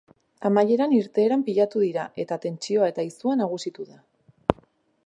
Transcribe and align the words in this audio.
Amaieran 0.49 0.95
irteeran 0.99 1.43
pilatu 1.49 1.83
dira 1.83 2.07
eta 2.25 2.39
tentsioa 2.47 2.89
eta 2.95 3.07
izua 3.13 3.39
nagusitu 3.45 3.89
da. 3.93 4.03